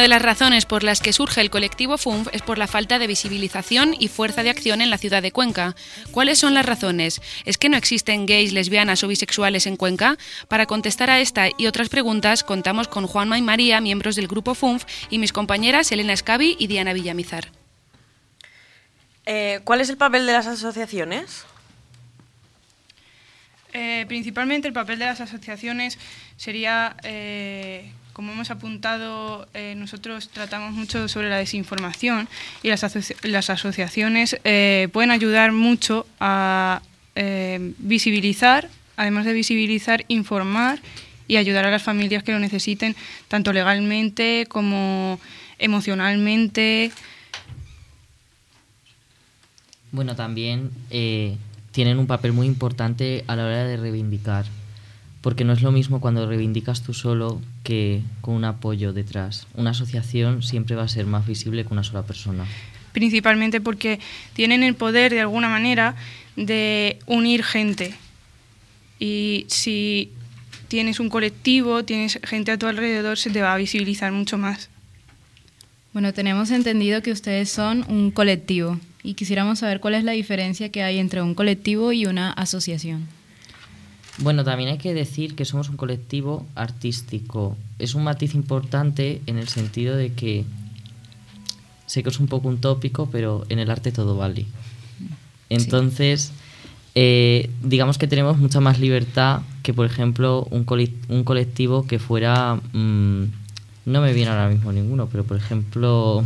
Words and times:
Una 0.00 0.04
de 0.04 0.16
las 0.16 0.22
razones 0.22 0.64
por 0.64 0.82
las 0.82 1.02
que 1.02 1.12
surge 1.12 1.42
el 1.42 1.50
colectivo 1.50 1.98
FUNF 1.98 2.28
es 2.32 2.40
por 2.40 2.56
la 2.56 2.66
falta 2.66 2.98
de 2.98 3.06
visibilización 3.06 3.94
y 3.98 4.08
fuerza 4.08 4.42
de 4.42 4.48
acción 4.48 4.80
en 4.80 4.88
la 4.88 4.96
ciudad 4.96 5.20
de 5.20 5.30
Cuenca. 5.30 5.76
¿Cuáles 6.10 6.38
son 6.38 6.54
las 6.54 6.64
razones? 6.64 7.20
¿Es 7.44 7.58
que 7.58 7.68
no 7.68 7.76
existen 7.76 8.24
gays, 8.24 8.54
lesbianas 8.54 9.04
o 9.04 9.08
bisexuales 9.08 9.66
en 9.66 9.76
Cuenca? 9.76 10.16
Para 10.48 10.64
contestar 10.64 11.10
a 11.10 11.20
esta 11.20 11.48
y 11.54 11.66
otras 11.66 11.90
preguntas 11.90 12.44
contamos 12.44 12.88
con 12.88 13.06
Juanma 13.06 13.36
y 13.36 13.42
María, 13.42 13.82
miembros 13.82 14.16
del 14.16 14.26
grupo 14.26 14.54
FUNF, 14.54 14.86
y 15.10 15.18
mis 15.18 15.34
compañeras 15.34 15.92
Elena 15.92 16.14
Escabi 16.14 16.56
y 16.58 16.66
Diana 16.66 16.94
Villamizar. 16.94 17.48
Eh, 19.26 19.60
¿Cuál 19.64 19.82
es 19.82 19.90
el 19.90 19.98
papel 19.98 20.24
de 20.24 20.32
las 20.32 20.46
asociaciones? 20.46 21.44
Eh, 23.74 24.06
principalmente 24.08 24.66
el 24.66 24.72
papel 24.72 24.98
de 24.98 25.04
las 25.04 25.20
asociaciones 25.20 25.98
sería, 26.38 26.96
eh, 27.02 27.92
como 28.20 28.32
hemos 28.32 28.50
apuntado, 28.50 29.48
eh, 29.54 29.74
nosotros 29.78 30.28
tratamos 30.28 30.74
mucho 30.74 31.08
sobre 31.08 31.30
la 31.30 31.38
desinformación 31.38 32.28
y 32.62 32.68
las, 32.68 32.84
las 33.22 33.48
asociaciones 33.48 34.36
pueden 34.92 35.10
ayudar 35.10 35.52
mucho 35.52 36.06
a 36.20 36.82
visibilizar, 37.78 38.68
además 38.98 39.24
de 39.24 39.32
visibilizar, 39.32 40.04
informar 40.08 40.80
y 41.28 41.38
ayudar 41.38 41.64
a 41.64 41.70
las 41.70 41.82
familias 41.82 42.22
que 42.22 42.32
lo 42.32 42.38
necesiten, 42.38 42.94
tanto 43.28 43.54
legalmente 43.54 44.44
como 44.50 45.18
emocionalmente. 45.58 46.92
Bueno, 49.92 50.14
también 50.14 50.70
tienen 51.72 51.98
un 51.98 52.06
papel 52.06 52.34
muy 52.34 52.46
importante 52.46 53.24
a 53.28 53.34
la 53.34 53.46
hora 53.46 53.64
de 53.64 53.78
reivindicar, 53.78 54.44
porque 55.22 55.44
no 55.44 55.52
es 55.52 55.62
lo 55.62 55.72
mismo 55.72 56.00
cuando 56.00 56.26
reivindicas 56.26 56.82
tú 56.82 56.94
solo 56.94 57.40
que 57.62 58.02
con 58.20 58.34
un 58.34 58.44
apoyo 58.44 58.92
detrás. 58.92 59.46
Una 59.54 59.70
asociación 59.70 60.42
siempre 60.42 60.76
va 60.76 60.84
a 60.84 60.88
ser 60.88 61.06
más 61.06 61.26
visible 61.26 61.64
que 61.64 61.72
una 61.72 61.84
sola 61.84 62.02
persona. 62.02 62.46
Principalmente 62.92 63.60
porque 63.60 64.00
tienen 64.32 64.62
el 64.62 64.74
poder 64.74 65.12
de 65.12 65.20
alguna 65.20 65.48
manera 65.48 65.94
de 66.36 66.98
unir 67.06 67.44
gente. 67.44 67.94
Y 68.98 69.46
si 69.48 70.12
tienes 70.68 71.00
un 71.00 71.10
colectivo, 71.10 71.84
tienes 71.84 72.18
gente 72.22 72.52
a 72.52 72.58
tu 72.58 72.66
alrededor, 72.66 73.18
se 73.18 73.30
te 73.30 73.42
va 73.42 73.54
a 73.54 73.58
visibilizar 73.58 74.12
mucho 74.12 74.38
más. 74.38 74.70
Bueno, 75.92 76.14
tenemos 76.14 76.50
entendido 76.50 77.02
que 77.02 77.12
ustedes 77.12 77.50
son 77.50 77.84
un 77.88 78.10
colectivo 78.10 78.78
y 79.02 79.14
quisiéramos 79.14 79.58
saber 79.58 79.80
cuál 79.80 79.94
es 79.94 80.04
la 80.04 80.12
diferencia 80.12 80.70
que 80.70 80.82
hay 80.82 80.98
entre 80.98 81.20
un 81.20 81.34
colectivo 81.34 81.92
y 81.92 82.06
una 82.06 82.30
asociación. 82.30 83.19
Bueno, 84.20 84.44
también 84.44 84.70
hay 84.70 84.78
que 84.78 84.94
decir 84.94 85.34
que 85.34 85.44
somos 85.44 85.68
un 85.68 85.76
colectivo 85.76 86.46
artístico. 86.54 87.56
Es 87.78 87.94
un 87.94 88.04
matiz 88.04 88.34
importante 88.34 89.22
en 89.26 89.38
el 89.38 89.48
sentido 89.48 89.96
de 89.96 90.12
que 90.12 90.44
sé 91.86 92.02
que 92.02 92.10
es 92.10 92.20
un 92.20 92.28
poco 92.28 92.48
un 92.48 92.58
tópico, 92.58 93.08
pero 93.10 93.44
en 93.48 93.58
el 93.58 93.70
arte 93.70 93.92
todo 93.92 94.16
vale. 94.16 94.46
Entonces, 95.48 96.32
eh, 96.94 97.50
digamos 97.62 97.98
que 97.98 98.06
tenemos 98.06 98.38
mucha 98.38 98.60
más 98.60 98.78
libertad 98.78 99.40
que, 99.62 99.72
por 99.72 99.86
ejemplo, 99.86 100.46
un, 100.50 100.64
colectivo 100.64 101.86
que 101.86 101.98
fuera... 101.98 102.56
Mm, 102.72 103.24
no 103.86 104.00
me 104.02 104.12
viene 104.12 104.30
ahora 104.30 104.48
mismo 104.48 104.70
ninguno, 104.70 105.08
pero 105.10 105.24
por 105.24 105.38
ejemplo, 105.38 106.22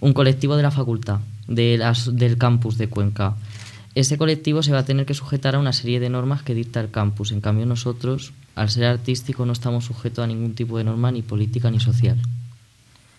un 0.00 0.12
colectivo 0.12 0.56
de 0.56 0.64
la 0.64 0.70
facultad 0.72 1.20
de 1.46 1.78
las, 1.78 2.14
del 2.14 2.38
campus 2.38 2.78
de 2.78 2.88
Cuenca. 2.88 3.34
Ese 3.94 4.18
colectivo 4.18 4.62
se 4.62 4.72
va 4.72 4.80
a 4.80 4.84
tener 4.84 5.06
que 5.06 5.14
sujetar 5.14 5.54
a 5.54 5.58
una 5.58 5.72
serie 5.72 6.00
de 6.00 6.08
normas 6.08 6.42
que 6.42 6.54
dicta 6.54 6.80
el 6.80 6.90
campus. 6.90 7.32
En 7.32 7.40
cambio, 7.40 7.66
nosotros, 7.66 8.32
al 8.54 8.70
ser 8.70 8.84
artístico, 8.84 9.44
no 9.46 9.52
estamos 9.52 9.84
sujetos 9.84 10.24
a 10.24 10.26
ningún 10.26 10.54
tipo 10.54 10.78
de 10.78 10.84
norma, 10.84 11.10
ni 11.10 11.22
política 11.22 11.70
ni 11.70 11.80
social. 11.80 12.18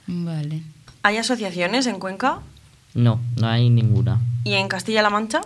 Vale. 0.07 0.61
¿Hay 1.03 1.17
asociaciones 1.17 1.87
en 1.87 1.99
Cuenca? 1.99 2.39
No, 2.93 3.19
no 3.39 3.47
hay 3.47 3.69
ninguna. 3.69 4.19
¿Y 4.43 4.53
en 4.53 4.67
Castilla-La 4.67 5.09
Mancha? 5.09 5.41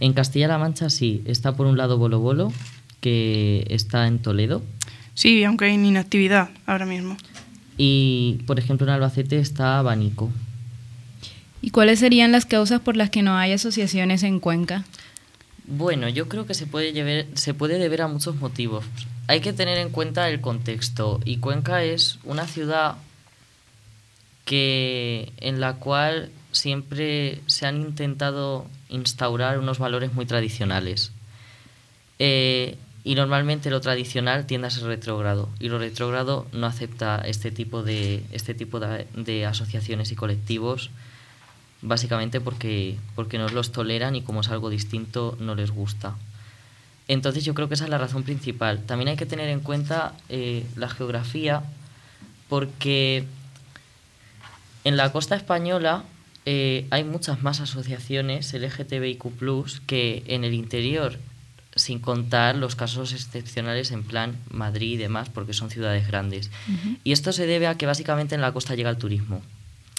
En 0.00 0.12
Castilla-La 0.12 0.58
Mancha 0.58 0.90
sí. 0.90 1.22
Está 1.26 1.56
por 1.56 1.66
un 1.66 1.76
lado 1.76 1.98
Bolo 1.98 2.20
Bolo, 2.20 2.52
que 3.00 3.66
está 3.70 4.06
en 4.06 4.18
Toledo. 4.20 4.62
Sí, 5.14 5.44
aunque 5.44 5.68
en 5.68 5.84
inactividad 5.84 6.50
ahora 6.66 6.86
mismo. 6.86 7.16
Y, 7.78 8.40
por 8.46 8.58
ejemplo, 8.58 8.86
en 8.86 8.92
Albacete 8.94 9.38
está 9.38 9.78
Abanico, 9.78 10.30
¿Y 11.66 11.70
cuáles 11.70 11.98
serían 11.98 12.30
las 12.30 12.46
causas 12.46 12.80
por 12.80 12.96
las 12.96 13.10
que 13.10 13.22
no 13.22 13.36
hay 13.36 13.50
asociaciones 13.50 14.22
en 14.22 14.38
Cuenca? 14.38 14.84
Bueno, 15.64 16.08
yo 16.08 16.28
creo 16.28 16.46
que 16.46 16.54
se 16.54 16.64
puede, 16.64 17.26
se 17.34 17.54
puede 17.54 17.80
deber 17.80 18.02
a 18.02 18.06
muchos 18.06 18.36
motivos. 18.36 18.84
Hay 19.26 19.40
que 19.40 19.52
tener 19.52 19.76
en 19.78 19.90
cuenta 19.90 20.30
el 20.30 20.40
contexto 20.40 21.18
y 21.24 21.38
Cuenca 21.38 21.82
es 21.82 22.20
una 22.22 22.46
ciudad 22.46 22.94
que 24.44 25.32
en 25.38 25.58
la 25.58 25.74
cual 25.74 26.30
siempre 26.52 27.40
se 27.46 27.66
han 27.66 27.80
intentado 27.80 28.68
instaurar 28.88 29.58
unos 29.58 29.80
valores 29.80 30.12
muy 30.12 30.24
tradicionales. 30.24 31.10
Eh, 32.20 32.78
y 33.02 33.16
normalmente 33.16 33.70
lo 33.70 33.80
tradicional 33.80 34.46
tiende 34.46 34.68
a 34.68 34.70
ser 34.70 34.84
retrógrado 34.84 35.48
y 35.58 35.68
lo 35.68 35.80
retrógrado 35.80 36.46
no 36.52 36.68
acepta 36.68 37.20
este 37.24 37.50
tipo 37.50 37.82
de, 37.82 38.22
este 38.30 38.54
tipo 38.54 38.78
de 38.78 39.46
asociaciones 39.46 40.12
y 40.12 40.14
colectivos 40.14 40.90
básicamente 41.86 42.40
porque, 42.40 42.96
porque 43.14 43.38
no 43.38 43.48
los 43.48 43.72
toleran 43.72 44.16
y 44.16 44.22
como 44.22 44.40
es 44.40 44.48
algo 44.48 44.70
distinto 44.70 45.36
no 45.40 45.54
les 45.54 45.70
gusta. 45.70 46.16
Entonces 47.08 47.44
yo 47.44 47.54
creo 47.54 47.68
que 47.68 47.74
esa 47.74 47.84
es 47.84 47.90
la 47.90 47.98
razón 47.98 48.24
principal. 48.24 48.82
También 48.84 49.08
hay 49.08 49.16
que 49.16 49.26
tener 49.26 49.48
en 49.48 49.60
cuenta 49.60 50.14
eh, 50.28 50.66
la 50.74 50.88
geografía 50.88 51.62
porque 52.48 53.24
en 54.84 54.96
la 54.96 55.12
costa 55.12 55.36
española 55.36 56.02
eh, 56.44 56.86
hay 56.90 57.04
muchas 57.04 57.42
más 57.42 57.60
asociaciones 57.60 58.52
LGTBIQ 58.52 59.86
que 59.86 60.24
en 60.26 60.42
el 60.42 60.54
interior, 60.54 61.18
sin 61.76 62.00
contar 62.00 62.56
los 62.56 62.74
casos 62.74 63.12
excepcionales 63.12 63.92
en 63.92 64.02
plan 64.02 64.36
Madrid 64.50 64.94
y 64.94 64.96
demás, 64.96 65.28
porque 65.28 65.52
son 65.52 65.70
ciudades 65.70 66.08
grandes. 66.08 66.50
Y 67.04 67.12
esto 67.12 67.32
se 67.32 67.46
debe 67.46 67.68
a 67.68 67.76
que 67.76 67.86
básicamente 67.86 68.34
en 68.34 68.40
la 68.40 68.52
costa 68.52 68.74
llega 68.74 68.90
el 68.90 68.98
turismo 68.98 69.42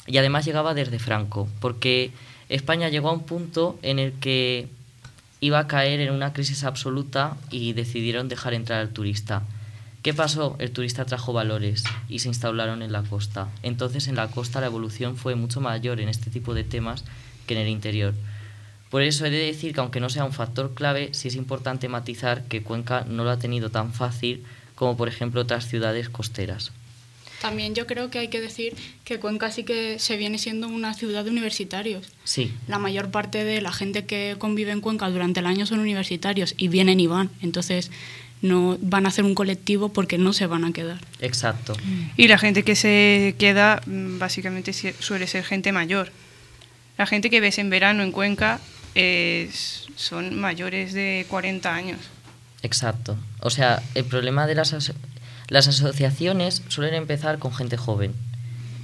y 0.08 0.18
además 0.18 0.46
llegaba 0.46 0.74
desde 0.74 1.00
Franco, 1.00 1.48
porque 1.60 2.12
España 2.50 2.90
llegó 2.90 3.10
a 3.10 3.14
un 3.14 3.24
punto 3.24 3.78
en 3.82 4.00
el 4.00 4.14
que 4.14 4.70
iba 5.42 5.60
a 5.60 5.68
caer 5.68 6.00
en 6.00 6.12
una 6.12 6.34
crisis 6.34 6.64
absoluta 6.64 7.38
y 7.52 7.74
decidieron 7.74 8.30
dejar 8.30 8.54
entrar 8.54 8.80
al 8.80 8.90
turista. 8.90 9.44
¿Qué 10.02 10.14
pasó? 10.14 10.56
El 10.60 10.72
turista 10.72 11.06
trajo 11.06 11.34
valores 11.34 11.84
y 12.08 12.20
se 12.20 12.30
instauraron 12.30 12.82
en 12.82 12.94
la 12.94 13.04
costa. 13.04 13.50
Entonces 13.62 14.08
en 14.08 14.16
la 14.16 14.30
costa 14.30 14.62
la 14.62 14.68
evolución 14.68 15.18
fue 15.18 15.36
mucho 15.36 15.60
mayor 15.60 16.00
en 16.00 16.08
este 16.08 16.30
tipo 16.30 16.54
de 16.54 16.64
temas 16.64 17.04
que 17.46 17.56
en 17.56 17.62
el 17.62 17.68
interior. 17.68 18.14
Por 18.90 19.02
eso 19.02 19.26
he 19.26 19.30
de 19.30 19.38
decir 19.38 19.74
que 19.74 19.82
aunque 19.82 20.00
no 20.00 20.10
sea 20.10 20.24
un 20.24 20.32
factor 20.32 20.74
clave, 20.74 21.10
sí 21.12 21.28
es 21.28 21.36
importante 21.36 21.90
matizar 21.90 22.44
que 22.46 22.64
Cuenca 22.64 23.06
no 23.08 23.26
lo 23.26 23.32
ha 23.32 23.40
tenido 23.40 23.70
tan 23.70 23.92
fácil 23.94 24.46
como 24.76 24.96
por 24.96 25.10
ejemplo 25.10 25.42
otras 25.42 25.68
ciudades 25.68 26.08
costeras. 26.08 26.72
También 27.42 27.76
yo 27.76 27.86
creo 27.86 28.10
que 28.10 28.20
hay 28.20 28.28
que 28.30 28.42
decir 28.42 28.76
que 29.04 29.20
Cuenca 29.20 29.52
sí 29.52 29.64
que 29.64 30.00
se 30.00 30.18
viene 30.18 30.38
siendo 30.38 30.68
una 30.68 30.94
ciudad 30.94 31.24
de 31.24 31.30
universitarios. 31.30 32.08
Sí. 32.24 32.52
La 32.68 32.80
mayor 32.80 33.12
parte 33.12 33.44
de 33.44 33.62
la 33.62 33.72
gente 33.72 34.06
que 34.06 34.36
convive 34.40 34.72
en 34.72 34.82
Cuenca 34.82 35.10
durante 35.10 35.40
el 35.42 35.46
año 35.46 35.66
son 35.66 35.80
universitarios 35.80 36.56
y 36.58 36.68
vienen 36.68 37.00
y 37.00 37.08
van. 37.08 37.30
Entonces 37.42 37.92
no 38.42 38.78
van 38.82 39.06
a 39.06 39.10
hacer 39.10 39.24
un 39.24 39.36
colectivo 39.36 39.90
porque 39.90 40.18
no 40.18 40.34
se 40.34 40.48
van 40.48 40.66
a 40.66 40.74
quedar. 40.74 41.00
Exacto. 41.22 41.76
Y 42.16 42.28
la 42.28 42.38
gente 42.38 42.64
que 42.64 42.76
se 42.76 43.36
queda 43.38 43.82
mm, 43.86 44.20
básicamente 44.20 44.74
suele 44.74 45.28
ser 45.28 45.44
gente 45.44 45.72
mayor. 45.72 46.12
La 46.98 47.06
gente 47.06 47.30
que 47.30 47.40
ves 47.40 47.60
en 47.60 47.70
verano 47.70 48.04
en 48.04 48.12
Cuenca 48.12 48.60
son 49.96 50.40
mayores 50.40 50.94
de 50.94 51.26
40 51.30 51.74
años. 51.74 52.00
Exacto. 52.64 53.16
O 53.42 53.52
sea, 53.52 53.84
el 53.94 54.06
problema 54.06 54.48
de 54.48 54.56
las 54.56 54.74
las 55.50 55.68
asociaciones 55.68 56.64
suelen 56.68 56.94
empezar 56.94 57.40
con 57.40 57.54
gente 57.54 57.78
joven. 57.78 58.14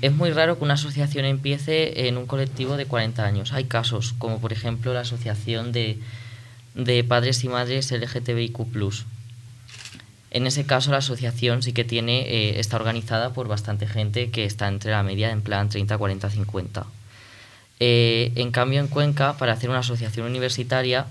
Es 0.01 0.13
muy 0.13 0.31
raro 0.31 0.57
que 0.57 0.63
una 0.63 0.73
asociación 0.73 1.25
empiece 1.25 2.07
en 2.07 2.17
un 2.17 2.25
colectivo 2.25 2.77
de 2.77 2.85
40 2.85 3.23
años. 3.23 3.53
Hay 3.53 3.65
casos, 3.65 4.13
como 4.17 4.39
por 4.39 4.53
ejemplo 4.53 4.93
la 4.93 5.01
Asociación 5.01 5.71
de, 5.71 5.97
Padres 7.07 7.43
y 7.43 7.49
Madres 7.49 7.91
LGTBIQ. 7.91 8.59
En 10.31 10.47
ese 10.47 10.65
caso, 10.65 10.91
la 10.91 10.97
asociación 10.97 11.63
sí 11.63 11.73
que 11.73 11.83
tiene, 11.83 12.21
eh, 12.21 12.59
está 12.59 12.77
organizada 12.77 13.33
por 13.33 13.47
bastante 13.47 13.85
gente 13.85 14.31
que 14.31 14.45
está 14.45 14.67
entre 14.67 14.91
la 14.91 15.03
media, 15.03 15.31
en 15.31 15.41
plan 15.41 15.69
30, 15.69 15.97
40, 15.97 16.29
50. 16.29 16.85
en 17.79 18.51
cambio, 18.51 18.79
en 18.79 18.87
Cuenca, 18.87 19.37
para 19.37 19.53
hacer 19.53 19.69
una 19.69 19.79
asociación 19.79 20.25
universitaria, 20.25 21.05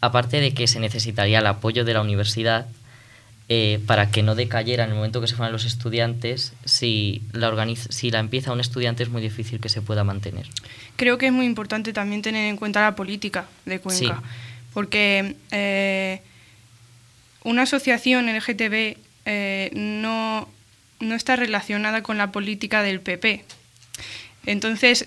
aparte 0.00 0.40
de 0.40 0.52
que 0.54 0.66
se 0.66 0.78
necesitaría 0.78 1.40
el 1.40 1.46
apoyo 1.46 1.84
de 1.84 1.94
la 1.94 2.02
universidad, 2.02 2.66
eh, 3.50 3.78
para 3.86 4.10
que 4.10 4.22
no 4.22 4.34
decayera 4.34 4.84
en 4.84 4.90
el 4.90 4.96
momento 4.96 5.20
que 5.20 5.26
se 5.26 5.34
fueran 5.34 5.52
los 5.52 5.66
estudiantes, 5.66 6.54
si 6.64 7.20
la, 7.32 7.52
si 7.90 8.10
la 8.10 8.18
empieza 8.18 8.52
un 8.52 8.60
estudiante 8.60 9.02
es 9.02 9.10
muy 9.10 9.20
difícil 9.20 9.60
que 9.60 9.68
se 9.68 9.82
pueda 9.82 10.02
mantener. 10.02 10.46
Creo 10.96 11.18
que 11.18 11.26
es 11.26 11.32
muy 11.32 11.44
importante 11.44 11.92
también 11.92 12.22
tener 12.22 12.48
en 12.48 12.56
cuenta 12.56 12.80
la 12.80 12.96
política 12.96 13.44
de 13.66 13.80
Cuenca, 13.80 14.22
porque 14.72 15.36
eh, 15.50 16.22
una 17.42 17.62
asociación 17.62 18.34
LGTB 18.34 18.96
eh, 19.26 19.70
no, 19.74 20.48
no 21.00 21.14
está 21.14 21.36
relacionada 21.36 22.02
con 22.02 22.16
la 22.16 22.32
política 22.32 22.82
del 22.82 23.00
PP. 23.00 23.44
Entonces, 24.46 25.06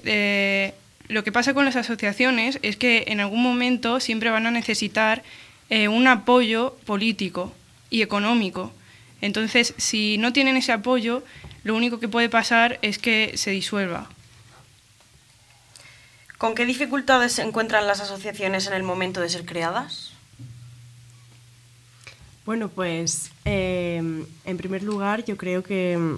lo 1.08 1.24
que 1.24 1.32
pasa 1.32 1.56
con 1.56 1.66
las 1.66 1.76
asociaciones 1.76 2.60
es 2.62 2.78
que 2.78 3.06
en 3.08 3.20
algún 3.20 3.42
momento 3.42 4.00
siempre 4.00 4.30
van 4.30 4.46
a 4.46 4.52
necesitar 4.52 5.24
un 5.70 6.06
apoyo 6.06 6.78
político 6.86 7.52
y 7.90 8.02
económico. 8.02 8.72
Entonces, 9.22 9.74
si 9.78 10.18
no 10.18 10.34
tienen 10.34 10.58
ese 10.58 10.72
apoyo, 10.72 11.24
lo 11.64 11.76
único 11.76 12.00
que 12.00 12.08
puede 12.08 12.30
pasar 12.30 12.80
es 12.82 13.00
que 13.00 13.34
se 13.36 13.52
disuelva. 13.52 14.10
¿Con 16.38 16.54
qué 16.54 16.66
dificultades 16.66 17.34
se 17.34 17.42
encuentran 17.42 17.88
las 17.88 18.00
asociaciones 18.00 18.68
en 18.68 18.74
el 18.74 18.84
momento 18.84 19.22
de 19.22 19.30
ser 19.30 19.46
creadas? 19.46 20.12
Bueno, 22.46 22.70
pues 22.70 23.32
eh, 23.44 23.98
en 24.46 24.58
primer 24.58 24.84
lugar 24.84 25.26
yo 25.26 25.36
creo 25.36 25.64
que 25.64 26.18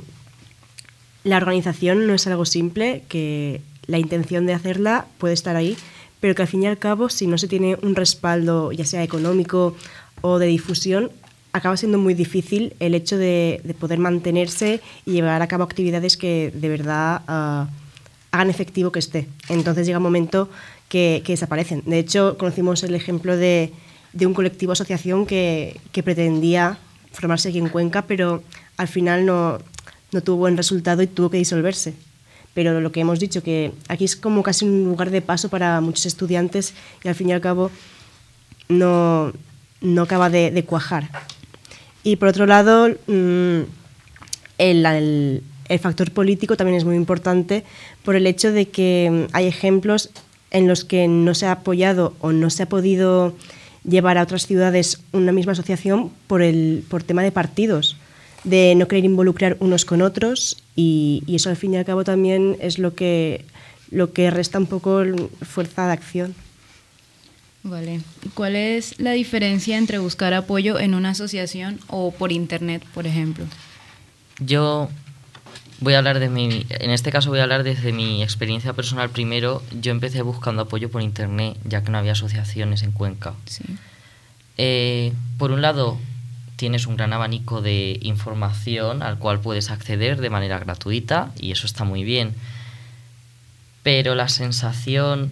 la 1.23 1.37
organización 1.37 2.05
no 2.05 2.13
es 2.13 2.27
algo 2.27 2.45
simple, 2.45 3.03
que 3.07 3.61
la 3.87 3.97
intención 3.97 4.45
de 4.45 4.53
hacerla 4.53 5.07
puede 5.17 5.33
estar 5.33 5.55
ahí, 5.55 5.77
pero 6.19 6.35
que 6.35 6.41
al 6.41 6.47
fin 6.47 6.63
y 6.63 6.67
al 6.67 6.77
cabo 6.77 7.09
si 7.09 7.25
no 7.25 7.37
se 7.37 7.47
tiene 7.47 7.77
un 7.81 7.95
respaldo 7.95 8.71
ya 8.71 8.85
sea 8.85 9.03
económico 9.03 9.75
o 10.21 10.37
de 10.37 10.47
difusión, 10.47 11.11
acaba 11.59 11.77
siendo 11.77 11.97
muy 11.97 12.13
difícil 12.13 12.73
el 12.79 12.95
hecho 12.95 13.17
de, 13.17 13.61
poder 13.79 13.99
mantenerse 13.99 14.81
y 15.05 15.11
llevar 15.11 15.41
a 15.41 15.47
cabo 15.47 15.63
actividades 15.63 16.17
que 16.17 16.51
de 16.55 16.69
verdad 16.69 17.21
ah, 17.27 17.67
hagan 18.31 18.49
efectivo 18.49 18.91
que 18.91 18.99
esté. 18.99 19.27
Entonces 19.49 19.85
llega 19.85 19.99
un 19.99 20.03
momento 20.03 20.49
que, 20.87 21.21
desaparecen. 21.25 21.83
De 21.85 21.99
hecho, 21.99 22.37
conocimos 22.37 22.83
el 22.83 22.95
ejemplo 22.95 23.35
de, 23.35 23.73
un 24.21 24.33
colectivo 24.33 24.71
asociación 24.71 25.25
que, 25.25 25.79
pretendía 26.03 26.79
formarse 27.11 27.49
aquí 27.49 27.57
en 27.57 27.69
Cuenca, 27.69 28.03
pero 28.03 28.41
al 28.77 28.87
final 28.87 29.25
no, 29.25 29.59
no 30.11 30.21
tuvo 30.21 30.37
buen 30.37 30.55
resultado 30.55 31.01
y 31.01 31.07
tuvo 31.07 31.29
que 31.29 31.37
disolverse. 31.37 31.93
Pero 32.53 32.79
lo 32.81 32.91
que 32.91 33.01
hemos 33.01 33.19
dicho, 33.19 33.43
que 33.43 33.73
aquí 33.89 34.05
es 34.05 34.15
como 34.15 34.43
casi 34.43 34.65
un 34.65 34.85
lugar 34.85 35.11
de 35.11 35.21
paso 35.21 35.49
para 35.49 35.81
muchos 35.81 36.05
estudiantes 36.05 36.73
y 37.03 37.09
al 37.09 37.15
fin 37.15 37.29
y 37.29 37.33
al 37.33 37.41
cabo 37.41 37.69
no, 38.69 39.33
no 39.81 40.01
acaba 40.03 40.29
de 40.29 40.63
cuajar. 40.65 41.09
Y 42.03 42.15
por 42.15 42.29
otro 42.29 42.45
lado, 42.45 42.89
mm, 43.07 43.59
el, 44.57 45.43
factor 45.79 46.11
político 46.11 46.57
también 46.57 46.77
es 46.77 46.85
muy 46.85 46.95
importante 46.95 47.63
por 48.03 48.15
el 48.15 48.25
hecho 48.25 48.51
de 48.51 48.67
que 48.67 49.27
hay 49.33 49.45
ejemplos 49.45 50.09
en 50.51 50.67
los 50.67 50.83
que 50.83 51.07
no 51.07 51.35
se 51.35 51.45
ha 51.45 51.51
apoyado 51.51 52.15
o 52.21 52.31
no 52.31 52.49
se 52.49 52.63
ha 52.63 52.69
podido 52.69 53.35
llevar 53.87 54.17
a 54.17 54.23
otras 54.23 54.47
ciudades 54.47 55.01
una 55.11 55.31
misma 55.31 55.51
asociación 55.51 56.11
por 56.25 56.41
el 56.41 56.83
por 56.89 57.03
tema 57.03 57.21
de 57.21 57.31
partidos, 57.31 57.97
de 58.43 58.73
no 58.75 58.87
querer 58.87 59.05
involucrar 59.05 59.57
unos 59.59 59.85
con 59.85 60.01
otros 60.01 60.63
y, 60.75 61.23
y 61.27 61.35
eso 61.35 61.49
al 61.49 61.55
fin 61.55 61.75
y 61.75 61.77
al 61.77 61.85
cabo 61.85 62.03
también 62.03 62.57
es 62.59 62.79
lo 62.79 62.95
que 62.95 63.45
lo 63.91 64.11
que 64.13 64.29
resta 64.31 64.59
un 64.59 64.67
poco 64.67 65.03
fuerza 65.41 65.87
de 65.87 65.93
acción. 65.93 66.35
Vale. 67.63 68.01
¿Cuál 68.33 68.55
es 68.55 68.99
la 68.99 69.11
diferencia 69.11 69.77
entre 69.77 69.99
buscar 69.99 70.33
apoyo 70.33 70.79
en 70.79 70.95
una 70.95 71.11
asociación 71.11 71.79
o 71.87 72.11
por 72.11 72.31
internet, 72.31 72.83
por 72.93 73.05
ejemplo? 73.05 73.45
Yo 74.39 74.89
voy 75.81 75.93
a 75.93 75.97
hablar 75.97 76.19
de 76.19 76.29
mi, 76.29 76.65
en 76.69 76.91
este 76.91 77.11
caso 77.11 77.29
voy 77.29 77.39
a 77.39 77.43
hablar 77.43 77.63
desde 77.63 77.91
mi 77.91 78.23
experiencia 78.23 78.73
personal 78.73 79.09
primero. 79.09 79.61
Yo 79.81 79.91
empecé 79.91 80.21
buscando 80.21 80.63
apoyo 80.63 80.89
por 80.89 81.01
internet, 81.01 81.57
ya 81.65 81.83
que 81.83 81.91
no 81.91 81.97
había 81.97 82.13
asociaciones 82.13 82.83
en 82.83 82.91
Cuenca. 82.91 83.33
Sí. 83.45 83.63
Eh, 84.57 85.13
por 85.37 85.51
un 85.51 85.61
lado, 85.61 85.97
tienes 86.55 86.87
un 86.87 86.97
gran 86.97 87.13
abanico 87.13 87.61
de 87.61 87.99
información 88.01 89.01
al 89.01 89.17
cual 89.17 89.39
puedes 89.39 89.69
acceder 89.69 90.19
de 90.19 90.29
manera 90.29 90.59
gratuita 90.59 91.31
y 91.39 91.51
eso 91.51 91.65
está 91.65 91.83
muy 91.83 92.03
bien. 92.03 92.35
Pero 93.83 94.15
la 94.15 94.27
sensación 94.27 95.31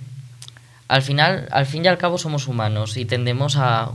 al 0.87 1.01
final, 1.01 1.47
al 1.51 1.65
fin 1.65 1.83
y 1.83 1.87
al 1.87 1.97
cabo 1.97 2.17
somos 2.17 2.47
humanos 2.47 2.97
y 2.97 3.05
tendemos 3.05 3.57
a, 3.57 3.91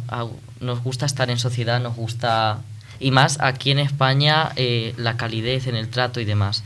nos 0.61 0.83
gusta 0.83 1.07
estar 1.07 1.31
en 1.31 1.39
sociedad, 1.39 1.81
nos 1.81 1.97
gusta 1.97 2.61
y 3.01 3.11
más 3.11 3.41
aquí 3.41 3.71
en 3.71 3.79
España 3.79 4.53
eh, 4.57 4.95
la 4.97 5.17
calidez 5.17 5.67
en 5.67 5.75
el 5.75 5.89
trato 5.89 6.21
y 6.21 6.25
demás. 6.25 6.63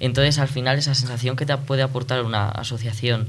Entonces 0.00 0.38
al 0.38 0.48
final 0.48 0.78
esa 0.78 0.94
sensación 0.94 1.36
que 1.36 1.46
te 1.46 1.56
puede 1.56 1.82
aportar 1.82 2.24
una 2.24 2.48
asociación 2.48 3.28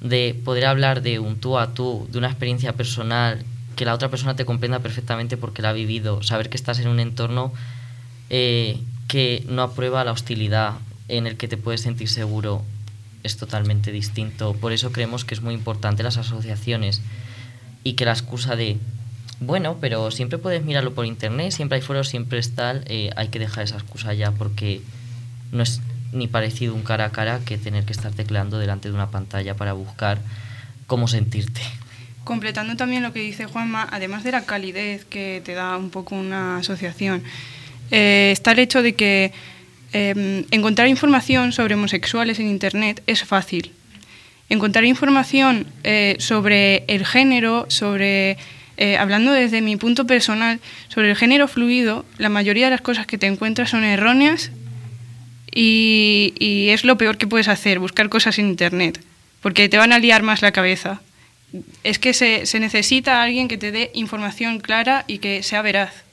de 0.00 0.40
poder 0.44 0.64
hablar 0.66 1.02
de 1.02 1.18
un 1.18 1.38
tú 1.38 1.58
a 1.58 1.74
tú, 1.74 2.08
de 2.10 2.18
una 2.18 2.28
experiencia 2.28 2.72
personal, 2.72 3.44
que 3.76 3.84
la 3.84 3.94
otra 3.94 4.08
persona 4.08 4.36
te 4.36 4.44
comprenda 4.44 4.78
perfectamente 4.78 5.36
porque 5.36 5.62
la 5.62 5.70
ha 5.70 5.72
vivido, 5.72 6.22
saber 6.22 6.48
que 6.48 6.56
estás 6.56 6.78
en 6.78 6.88
un 6.88 7.00
entorno 7.00 7.52
eh, 8.30 8.80
que 9.08 9.44
no 9.48 9.62
aprueba 9.62 10.04
la 10.04 10.12
hostilidad, 10.12 10.74
en 11.08 11.26
el 11.26 11.36
que 11.36 11.48
te 11.48 11.56
puedes 11.56 11.82
sentir 11.82 12.08
seguro, 12.08 12.62
es 13.22 13.36
totalmente 13.36 13.92
distinto. 13.92 14.54
Por 14.54 14.72
eso 14.72 14.92
creemos 14.92 15.24
que 15.24 15.34
es 15.34 15.42
muy 15.42 15.54
importante 15.54 16.02
las 16.02 16.16
asociaciones 16.16 17.02
y 17.84 17.94
que 17.94 18.04
la 18.04 18.12
excusa 18.12 18.56
de, 18.56 18.78
bueno, 19.40 19.78
pero 19.80 20.10
siempre 20.10 20.38
puedes 20.38 20.64
mirarlo 20.64 20.94
por 20.94 21.06
internet, 21.06 21.52
siempre 21.52 21.76
hay 21.76 21.82
foros, 21.82 22.08
siempre 22.08 22.38
es 22.38 22.54
tal, 22.54 22.84
eh, 22.86 23.10
hay 23.16 23.28
que 23.28 23.38
dejar 23.38 23.64
esa 23.64 23.76
excusa 23.76 24.12
ya 24.14 24.32
porque 24.32 24.82
no 25.52 25.62
es 25.62 25.80
ni 26.12 26.26
parecido 26.26 26.74
un 26.74 26.82
cara 26.82 27.06
a 27.06 27.12
cara 27.12 27.40
que 27.44 27.56
tener 27.56 27.84
que 27.84 27.92
estar 27.92 28.12
tecleando 28.12 28.58
delante 28.58 28.88
de 28.88 28.94
una 28.94 29.10
pantalla 29.10 29.54
para 29.54 29.72
buscar 29.72 30.18
cómo 30.86 31.08
sentirte. 31.08 31.60
Completando 32.24 32.76
también 32.76 33.02
lo 33.02 33.12
que 33.12 33.20
dice 33.20 33.46
Juanma, 33.46 33.88
además 33.90 34.24
de 34.24 34.32
la 34.32 34.44
calidez 34.44 35.04
que 35.04 35.40
te 35.44 35.54
da 35.54 35.76
un 35.76 35.90
poco 35.90 36.16
una 36.16 36.58
asociación, 36.58 37.22
eh, 37.90 38.30
está 38.32 38.52
el 38.52 38.58
hecho 38.58 38.82
de 38.82 38.94
que 38.94 39.32
Em, 39.92 40.44
encontrar 40.52 40.86
información 40.86 41.52
sobre 41.52 41.74
homosexuales 41.74 42.38
en 42.38 42.48
Internet 42.48 43.02
es 43.06 43.24
fácil. 43.24 43.72
Encontrar 44.48 44.84
información 44.84 45.66
eh, 45.82 46.16
sobre 46.18 46.84
el 46.86 47.04
género, 47.04 47.66
sobre, 47.68 48.36
eh, 48.76 48.96
hablando 48.98 49.32
desde 49.32 49.60
mi 49.60 49.76
punto 49.76 50.06
personal, 50.06 50.60
sobre 50.88 51.10
el 51.10 51.16
género 51.16 51.48
fluido, 51.48 52.04
la 52.18 52.28
mayoría 52.28 52.66
de 52.66 52.72
las 52.72 52.80
cosas 52.80 53.06
que 53.06 53.18
te 53.18 53.26
encuentras 53.26 53.70
son 53.70 53.84
erróneas 53.84 54.52
y, 55.52 56.68
es 56.70 56.84
lo 56.84 56.96
peor 56.96 57.18
que 57.18 57.26
puedes 57.26 57.48
hacer, 57.48 57.80
buscar 57.80 58.08
cosas 58.08 58.38
en 58.38 58.46
Internet, 58.46 59.00
porque 59.40 59.68
te 59.68 59.76
van 59.76 59.92
a 59.92 59.98
liar 59.98 60.22
más 60.22 60.42
la 60.42 60.52
cabeza. 60.52 61.00
Es 61.82 61.98
que 61.98 62.14
se, 62.14 62.46
se 62.46 62.60
necesita 62.60 63.22
alguien 63.22 63.48
que 63.48 63.58
te 63.58 63.72
dé 63.72 63.90
información 63.94 64.60
clara 64.60 65.04
y 65.08 65.18
que 65.18 65.42
sea 65.42 65.62
veraz 65.62 66.04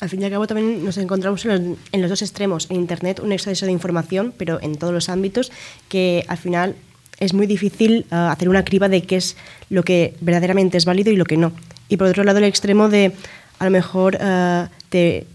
al 0.00 0.08
fin 0.08 0.22
y 0.22 0.24
al 0.24 0.30
cabo 0.30 0.46
también 0.46 0.84
nos 0.84 0.96
encontramos 0.96 1.44
en 1.44 1.76
los, 1.92 2.10
dos 2.10 2.22
extremos. 2.22 2.70
En 2.70 2.76
Internet 2.76 3.20
un 3.20 3.32
exceso 3.32 3.66
de 3.66 3.72
información, 3.72 4.32
pero 4.36 4.60
en 4.62 4.76
todos 4.76 4.92
los 4.92 5.08
ámbitos, 5.08 5.50
que 5.88 6.24
al 6.28 6.38
final 6.38 6.76
es 7.18 7.34
muy 7.34 7.46
difícil 7.46 8.06
eh, 8.10 8.14
hacer 8.14 8.48
una 8.48 8.64
criba 8.64 8.88
de 8.88 9.02
qué 9.02 9.16
es 9.16 9.36
lo 9.70 9.82
que 9.82 10.14
verdaderamente 10.20 10.78
es 10.78 10.84
válido 10.84 11.10
y 11.10 11.16
lo 11.16 11.24
que 11.24 11.36
no. 11.36 11.52
Y 11.88 11.96
por 11.96 12.06
otro 12.06 12.22
lado 12.22 12.38
el 12.38 12.44
extremo 12.44 12.88
de 12.88 13.12
a 13.58 13.64
lo 13.64 13.70
mejor 13.72 14.16
uh, 14.20 14.68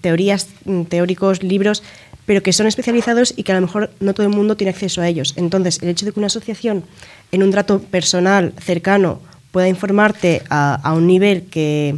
teorías, 0.02 0.48
mm, 0.64 0.84
teóricos, 0.84 1.44
libros, 1.44 1.84
pero 2.26 2.42
que 2.42 2.54
son 2.54 2.68
especializados 2.68 3.34
y 3.36 3.44
que 3.44 3.52
a 3.52 3.56
lo 3.56 3.62
mejor 3.62 3.92
no 4.00 4.14
todo 4.14 4.26
el 4.26 4.34
mundo 4.34 4.56
tiene 4.56 4.72
acceso 4.72 5.02
a 5.02 5.10
ellos. 5.10 5.34
Entonces, 5.36 5.82
el 5.82 5.90
hecho 5.90 6.06
de 6.06 6.14
que 6.14 6.22
una 6.22 6.28
asociación 6.28 6.86
en 7.34 7.44
un 7.44 7.52
trato 7.52 7.80
personal, 7.80 8.54
cercano, 8.62 9.20
pueda 9.52 9.68
informarte 9.68 10.42
a 10.50 10.94
un 10.96 11.06
nivel 11.06 11.44
que, 11.44 11.98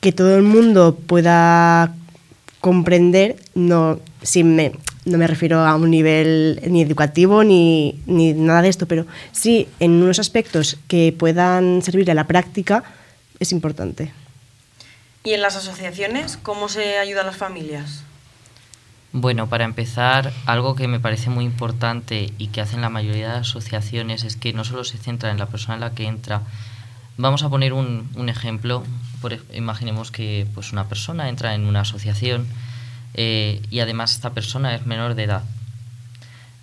que 0.00 0.12
todo 0.12 0.36
el 0.36 0.42
mundo 0.42 0.98
pueda 1.06 1.94
comprender, 2.60 3.36
no, 3.54 4.00
me, 4.44 4.72
no 5.04 5.18
me 5.18 5.26
refiero 5.26 5.60
a 5.60 5.74
un 5.76 5.90
nivel 5.90 6.60
ni 6.66 6.82
educativo 6.82 7.44
ni, 7.44 8.00
ni 8.06 8.32
nada 8.32 8.62
de 8.62 8.68
esto, 8.68 8.86
pero 8.86 9.06
sí 9.32 9.68
en 9.78 9.92
unos 10.02 10.18
aspectos 10.18 10.78
que 10.88 11.14
puedan 11.16 11.82
servir 11.82 12.10
a 12.10 12.14
la 12.14 12.26
práctica 12.26 12.84
es 13.38 13.52
importante. 13.52 14.12
¿Y 15.24 15.32
en 15.32 15.42
las 15.42 15.56
asociaciones 15.56 16.38
cómo 16.38 16.68
se 16.68 16.98
ayuda 16.98 17.20
a 17.22 17.24
las 17.24 17.36
familias? 17.36 18.04
Bueno, 19.12 19.48
para 19.48 19.64
empezar, 19.64 20.32
algo 20.46 20.76
que 20.76 20.86
me 20.86 21.00
parece 21.00 21.30
muy 21.30 21.44
importante 21.44 22.32
y 22.38 22.48
que 22.48 22.60
hacen 22.60 22.80
la 22.80 22.90
mayoría 22.90 23.32
de 23.32 23.38
asociaciones 23.38 24.22
es 24.22 24.36
que 24.36 24.52
no 24.52 24.64
solo 24.64 24.84
se 24.84 24.98
centra 24.98 25.30
en 25.30 25.38
la 25.38 25.46
persona 25.46 25.74
en 25.74 25.80
la 25.80 25.94
que 25.94 26.06
entra, 26.06 26.42
Vamos 27.20 27.42
a 27.42 27.50
poner 27.50 27.74
un, 27.74 28.28
ejemplo. 28.30 28.82
Imaginemos 29.52 30.10
que 30.10 30.46
pues, 30.54 30.72
una 30.72 30.88
persona 30.88 31.28
entra 31.28 31.54
en 31.54 31.66
una 31.66 31.82
asociación 31.82 32.46
eh, 33.12 33.60
y 33.70 33.80
además 33.80 34.12
esta 34.12 34.30
persona 34.30 34.74
es 34.74 34.86
menor 34.86 35.14
de 35.14 35.24
edad. 35.24 35.44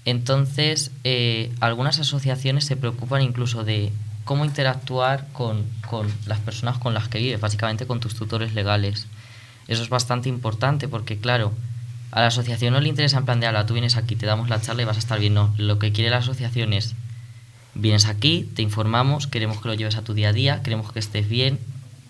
Entonces, 0.03 0.89
eh, 1.03 1.53
algunas 1.59 1.99
asociaciones 1.99 2.65
se 2.65 2.75
preocupan 2.75 3.21
incluso 3.21 3.63
de 3.63 3.91
cómo 4.23 4.45
interactuar 4.45 5.27
con, 5.31 5.63
con, 5.87 6.11
las 6.25 6.39
personas 6.39 6.79
con 6.79 6.95
las 6.95 7.07
que 7.07 7.19
vives, 7.19 7.39
básicamente 7.39 7.85
con 7.85 7.99
tus 7.99 8.15
tutores 8.15 8.55
legales. 8.55 9.05
Eso 9.67 9.83
es 9.83 9.89
bastante 9.89 10.27
importante 10.27 10.87
porque, 10.87 11.19
claro, 11.19 11.53
a 12.09 12.21
la 12.21 12.27
asociación 12.27 12.73
no 12.73 12.81
le 12.81 12.89
interesa 12.89 13.19
en 13.19 13.25
plan 13.25 13.39
de, 13.39 13.63
tú 13.67 13.73
vienes 13.73 13.95
aquí, 13.95 14.15
te 14.15 14.25
damos 14.25 14.49
la 14.49 14.59
charla 14.59 14.81
y 14.81 14.85
vas 14.85 14.95
a 14.97 15.01
estar 15.01 15.19
bien. 15.19 15.35
No, 15.35 15.53
lo 15.59 15.77
que 15.77 15.91
quiere 15.91 16.09
la 16.09 16.17
asociación 16.17 16.73
es 16.73 16.95
Vienes 17.79 18.07
aquí, 18.07 18.49
te 18.55 18.63
informamos, 18.63 19.27
queremos 19.27 19.61
que 19.61 19.67
lo 19.67 19.75
lleves 19.75 19.95
a 19.97 20.01
tu 20.01 20.13
día 20.13 20.29
a 20.29 20.33
día, 20.33 20.63
queremos 20.63 20.91
que 20.91 20.99
estés 20.99 21.29
bien, 21.29 21.59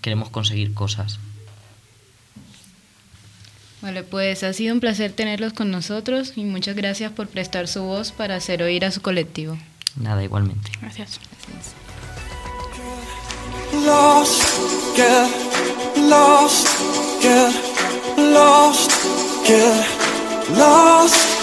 queremos 0.01 0.29
conseguir 0.29 0.73
cosas. 0.73 1.19
Vale, 3.81 4.03
pues 4.03 4.43
ha 4.43 4.53
sido 4.53 4.73
un 4.73 4.79
placer 4.79 5.11
tenerlos 5.11 5.53
con 5.53 5.69
nosotros 5.69 6.33
y 6.35 6.45
muchas 6.45 6.75
gracias 6.75 7.11
por 7.11 7.27
prestar 7.27 7.67
su 7.67 7.83
voz 7.83 8.11
para 8.11 8.35
hacer 8.35 8.63
oír 8.63 8.85
a 8.85 8.91
su 8.91 9.01
colectivo. 9.01 9.57
Nada, 9.95 10.23
igualmente. 10.23 10.71
Gracias. 10.81 11.19
Lost, 13.85 14.43
get 14.95 15.29
lost, 15.97 16.67
get 17.21 17.53
lost, 18.17 18.91
get 19.45 19.85
lost. 20.57 21.36